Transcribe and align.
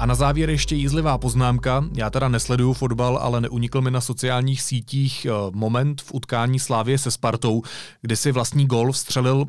A 0.00 0.06
na 0.06 0.14
závěr 0.14 0.50
ještě 0.50 0.74
jízlivá 0.74 1.18
poznámka. 1.18 1.84
Já 1.96 2.10
teda 2.10 2.28
nesleduju 2.28 2.72
fotbal, 2.72 3.18
ale 3.18 3.40
neunikl 3.40 3.80
mi 3.80 3.90
na 3.90 4.00
sociálních 4.00 4.62
sítích 4.62 5.26
eh, 5.26 5.30
moment 5.52 6.02
v 6.02 6.14
utkání 6.14 6.58
Slávě 6.58 6.98
se 6.98 7.10
Spartou, 7.10 7.62
kdy 8.00 8.16
si 8.16 8.32
vlastní 8.32 8.66
gol 8.66 8.92
vstřelil 8.92 9.44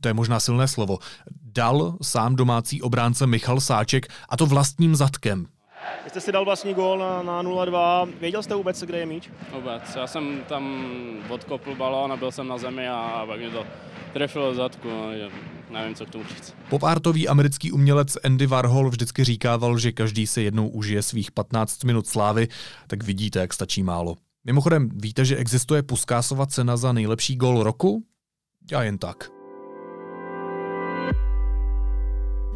to 0.00 0.08
je 0.08 0.14
možná 0.14 0.40
silné 0.40 0.68
slovo, 0.68 0.98
dal 1.42 1.96
sám 2.02 2.36
domácí 2.36 2.82
obránce 2.82 3.26
Michal 3.26 3.60
Sáček 3.60 4.06
a 4.28 4.36
to 4.36 4.46
vlastním 4.46 4.96
zadkem. 4.96 5.46
Vy 6.04 6.10
jste 6.10 6.20
si 6.20 6.32
dal 6.32 6.44
vlastní 6.44 6.74
gól 6.74 6.98
na, 6.98 7.22
na 7.22 7.42
0-2. 7.42 8.08
Věděl 8.20 8.42
jste 8.42 8.54
vůbec, 8.54 8.82
kde 8.82 8.98
je 8.98 9.06
míč? 9.06 9.30
Vůbec. 9.54 9.96
Já 9.96 10.06
jsem 10.06 10.42
tam 10.48 10.86
odkopl 11.28 11.74
balón 11.74 12.12
a 12.12 12.16
byl 12.16 12.30
jsem 12.30 12.48
na 12.48 12.58
zemi 12.58 12.88
a 12.88 13.24
pak 13.26 13.38
mě 13.38 13.50
to 13.50 13.66
trefilo 14.12 14.54
zadku. 14.54 14.88
No, 14.88 15.12
nevím, 15.74 15.94
co 15.94 16.06
k 16.06 16.10
tomu 16.10 16.24
říct. 16.24 16.54
Popartový 16.70 17.28
americký 17.28 17.72
umělec 17.72 18.16
Andy 18.24 18.46
Warhol 18.46 18.90
vždycky 18.90 19.24
říkával, 19.24 19.78
že 19.78 19.92
každý 19.92 20.26
se 20.26 20.42
jednou 20.42 20.68
užije 20.68 21.02
svých 21.02 21.30
15 21.30 21.84
minut 21.84 22.06
slávy, 22.06 22.48
tak 22.86 23.02
vidíte, 23.02 23.38
jak 23.38 23.54
stačí 23.54 23.82
málo. 23.82 24.16
Mimochodem, 24.44 24.88
víte, 24.94 25.24
že 25.24 25.36
existuje 25.36 25.82
Puskásova 25.82 26.46
cena 26.46 26.76
za 26.76 26.92
nejlepší 26.92 27.36
gol 27.36 27.62
roku? 27.62 28.04
Já 28.70 28.82
jen 28.82 28.98
tak. 28.98 29.30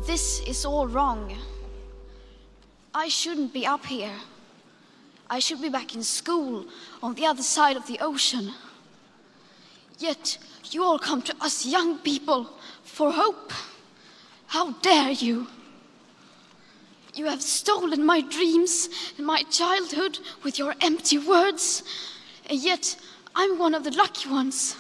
This 0.06 0.42
is 0.46 0.64
all 0.64 0.88
wrong. 0.88 1.32
I 2.94 3.10
shouldn't 3.10 3.52
be 3.52 3.60
up 3.74 3.84
here. 3.84 4.18
I 5.30 5.40
should 5.40 5.60
be 5.60 5.70
back 5.70 5.94
in 5.94 6.04
school 6.04 6.64
on 7.00 7.14
the 7.14 7.28
other 7.30 7.42
side 7.42 7.76
of 7.76 7.86
the 7.86 7.98
ocean. 7.98 8.54
Yet 10.00 10.38
you 10.72 10.84
all 10.84 10.98
come 10.98 11.22
to 11.22 11.32
us 11.46 11.66
young 11.66 11.98
people 11.98 12.46
for 12.88 13.12
hope. 13.12 13.52
How 14.48 14.72
dare 14.72 15.10
you? 15.10 15.46
You 17.14 17.26
have 17.26 17.42
stolen 17.42 18.04
my 18.04 18.20
dreams 18.20 18.88
and 19.16 19.26
my 19.26 19.42
childhood 19.42 20.18
with 20.42 20.58
your 20.58 20.74
empty 20.80 21.18
words, 21.18 21.82
and 22.48 22.58
yet 22.58 22.96
I'm 23.34 23.58
one 23.58 23.74
of 23.74 23.84
the 23.84 23.90
lucky 23.90 24.28
ones. 24.28 24.76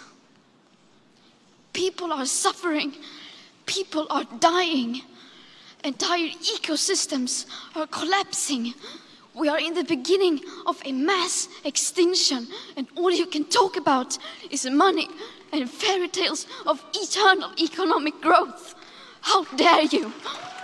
People 1.72 2.12
are 2.12 2.26
suffering, 2.26 2.94
people 3.66 4.06
are 4.10 4.24
dying. 4.40 5.02
Entire 5.84 6.28
ecosystems 6.28 7.46
are 7.76 7.86
collapsing. 7.86 8.74
We 9.40 9.48
are 9.48 9.60
in 9.60 9.74
the 9.74 9.94
beginning 9.96 10.40
of 10.66 10.76
a 10.84 10.92
mass 10.92 11.48
extinction, 11.64 12.46
and 12.76 12.86
all 12.96 13.10
you 13.10 13.26
can 13.26 13.44
talk 13.44 13.76
about 13.76 14.18
is 14.50 14.64
money 14.64 15.08
and 15.52 15.70
fairy 15.70 16.08
tales 16.08 16.46
of 16.66 16.78
eternal 17.04 17.50
economic 17.64 18.14
growth. 18.22 18.74
How 19.20 19.44
dare 19.58 19.88
you! 19.92 20.12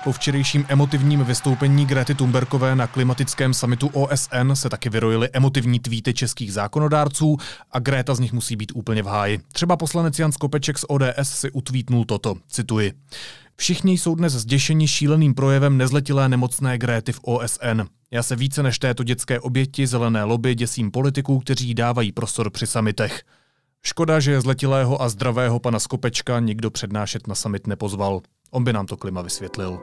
Po 0.05 0.13
včerejším 0.13 0.67
emotivním 0.69 1.25
vystoupení 1.25 1.87
Grety 1.87 2.15
Thunbergové 2.15 2.77
na 2.77 2.87
klimatickém 2.87 3.55
samitu 3.55 3.91
OSN 3.93 4.53
se 4.55 4.69
taky 4.69 4.89
vyrojily 4.89 5.29
emotivní 5.33 5.81
tweety 5.81 6.15
českých 6.15 6.53
zákonodárců 6.53 7.37
a 7.73 7.79
Greta 7.79 8.15
z 8.15 8.21
nich 8.21 8.33
musí 8.33 8.57
být 8.57 8.73
úplně 8.75 9.03
v 9.03 9.07
háji. 9.07 9.41
Třeba 9.53 9.77
poslanec 9.77 10.19
Jan 10.19 10.33
Skopeček 10.33 10.79
z 10.79 10.85
ODS 10.89 11.09
si 11.23 11.51
utvítnul 11.51 12.05
toto, 12.05 12.35
cituji. 12.49 12.93
Všichni 13.57 13.99
jsou 13.99 14.15
dnes 14.15 14.33
zděšeni 14.33 14.89
šíleným 14.89 15.35
projevem 15.35 15.79
nezletilé 15.79 16.29
nemocné 16.29 16.79
Gréty 16.79 17.13
v 17.13 17.21
OSN. 17.23 17.83
Já 18.15 18.23
se 18.23 18.37
více 18.37 18.63
než 18.63 18.79
této 18.79 19.05
dětské 19.05 19.41
oběti 19.41 19.87
zelené 19.87 20.25
lobby 20.25 20.55
děsím 20.55 20.91
politiků, 20.91 21.39
kteří 21.39 21.75
dávají 21.75 22.13
prostor 22.13 22.51
při 22.51 22.67
samitech. 22.67 23.23
Škoda, 23.83 24.21
že 24.21 24.41
zletilého 24.41 25.03
a 25.03 25.09
zdravého 25.09 25.61
pana 25.61 25.79
Skopečka 25.79 26.41
nikdo 26.41 26.71
přednášet 26.71 27.27
na 27.27 27.35
summit 27.35 27.67
nepozval. 27.67 28.21
On 28.51 28.65
by 28.65 28.73
nám 28.73 28.87
to 28.87 28.97
klima 28.97 29.23
vysvětlil. 29.23 29.79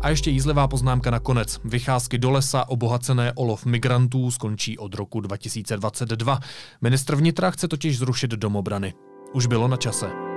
A 0.00 0.08
ještě 0.08 0.30
jízlivá 0.30 0.68
poznámka 0.68 1.10
na 1.10 1.18
konec. 1.18 1.60
Vycházky 1.64 2.18
do 2.18 2.30
lesa 2.30 2.68
obohacené 2.68 3.32
olov 3.32 3.66
migrantů 3.66 4.30
skončí 4.30 4.78
od 4.78 4.94
roku 4.94 5.20
2022. 5.20 6.40
Ministr 6.80 7.16
vnitra 7.16 7.50
chce 7.50 7.68
totiž 7.68 7.98
zrušit 7.98 8.30
domobrany. 8.30 8.94
Už 9.32 9.46
bylo 9.46 9.68
na 9.68 9.76
čase. 9.76 10.29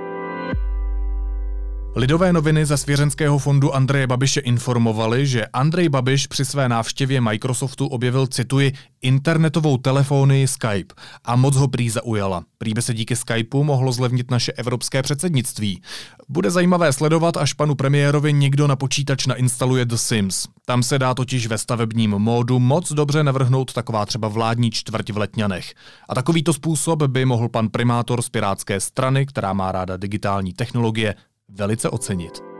Lidové 1.96 2.32
noviny 2.32 2.66
ze 2.66 2.76
svěřenského 2.76 3.38
fondu 3.38 3.74
Andreje 3.74 4.06
Babiše 4.06 4.40
informovaly, 4.40 5.26
že 5.26 5.46
Andrej 5.46 5.88
Babiš 5.88 6.26
při 6.26 6.44
své 6.44 6.68
návštěvě 6.68 7.20
Microsoftu 7.20 7.86
objevil, 7.86 8.26
cituji, 8.26 8.72
internetovou 9.02 9.76
telefonii 9.76 10.46
Skype 10.46 10.94
a 11.24 11.36
moc 11.36 11.56
ho 11.56 11.68
prý 11.68 11.90
zaujala. 11.90 12.44
Prý 12.58 12.74
by 12.74 12.82
se 12.82 12.94
díky 12.94 13.16
Skypeu 13.16 13.64
mohlo 13.64 13.92
zlevnit 13.92 14.30
naše 14.30 14.52
evropské 14.52 15.02
předsednictví. 15.02 15.82
Bude 16.28 16.50
zajímavé 16.50 16.92
sledovat, 16.92 17.36
až 17.36 17.52
panu 17.52 17.74
premiérovi 17.74 18.32
někdo 18.32 18.66
na 18.66 18.76
počítač 18.76 19.26
nainstaluje 19.26 19.84
The 19.84 19.96
Sims. 19.96 20.46
Tam 20.66 20.82
se 20.82 20.98
dá 20.98 21.14
totiž 21.14 21.46
ve 21.46 21.58
stavebním 21.58 22.10
módu 22.10 22.58
moc 22.58 22.92
dobře 22.92 23.24
navrhnout 23.24 23.72
taková 23.72 24.06
třeba 24.06 24.28
vládní 24.28 24.70
čtvrť 24.70 25.10
v 25.10 25.16
Letňanech. 25.16 25.74
A 26.08 26.14
takovýto 26.14 26.52
způsob 26.52 27.02
by 27.02 27.24
mohl 27.24 27.48
pan 27.48 27.68
primátor 27.68 28.22
z 28.22 28.28
Pirátské 28.28 28.80
strany, 28.80 29.26
která 29.26 29.52
má 29.52 29.72
ráda 29.72 29.96
digitální 29.96 30.52
technologie, 30.52 31.14
velice 31.54 31.90
ocenit. 31.90 32.54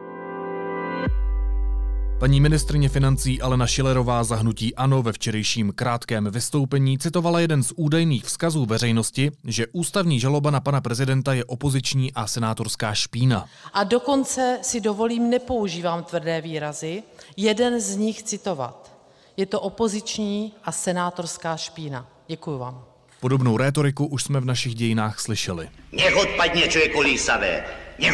Paní 2.18 2.40
ministrně 2.40 2.88
financí 2.88 3.40
Alena 3.40 3.66
Šilerová 3.66 4.24
zahnutí 4.24 4.74
ANO 4.74 5.02
ve 5.02 5.12
včerejším 5.12 5.72
krátkém 5.72 6.30
vystoupení 6.30 6.98
citovala 6.98 7.40
jeden 7.40 7.62
z 7.62 7.72
údajných 7.76 8.24
vzkazů 8.24 8.64
veřejnosti, 8.64 9.30
že 9.44 9.66
ústavní 9.72 10.20
žaloba 10.20 10.50
na 10.50 10.60
pana 10.60 10.80
prezidenta 10.80 11.32
je 11.34 11.44
opoziční 11.44 12.12
a 12.12 12.26
senátorská 12.26 12.94
špína. 12.94 13.46
A 13.72 13.84
dokonce 13.84 14.58
si 14.62 14.80
dovolím, 14.80 15.30
nepoužívám 15.30 16.04
tvrdé 16.04 16.40
výrazy, 16.40 17.02
jeden 17.36 17.80
z 17.80 17.96
nich 17.96 18.22
citovat. 18.22 18.96
Je 19.36 19.46
to 19.46 19.60
opoziční 19.60 20.52
a 20.64 20.72
senátorská 20.72 21.56
špína. 21.56 22.06
Děkuji 22.28 22.58
vám. 22.58 22.84
Podobnou 23.20 23.56
rétoriku 23.56 24.06
už 24.06 24.24
jsme 24.24 24.40
v 24.40 24.44
našich 24.44 24.74
dějinách 24.74 25.20
slyšeli. 25.20 25.68
Nech 25.92 26.16
odpadne, 26.16 26.68
čo 26.68 26.78
je 26.78 26.88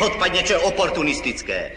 odpadne, 0.00 0.42
čo 0.42 0.52
je 0.52 0.66
oportunistické. 0.66 1.72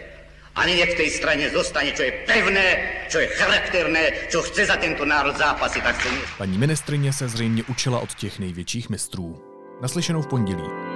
A 0.54 0.66
nech 0.66 0.94
v 0.94 0.96
tej 0.96 1.10
strane 1.10 1.50
zostane, 1.50 1.90
čo 1.98 2.06
je 2.06 2.12
pevné, 2.30 2.66
čo 3.10 3.18
je 3.18 3.26
charakterné, 3.26 4.30
čo 4.30 4.42
chce 4.42 4.66
za 4.66 4.76
tento 4.76 5.02
národ 5.02 5.34
zápasy, 5.36 5.80
tak 5.82 5.98
chce... 5.98 6.08
Paní 6.38 6.58
ministrině 6.58 7.12
se 7.12 7.28
zřejmě 7.28 7.62
učila 7.68 8.00
od 8.00 8.14
těch 8.14 8.38
největších 8.38 8.90
mistrů. 8.90 9.42
Naslyšenou 9.82 10.22
v 10.22 10.26
pondělí. 10.26 10.93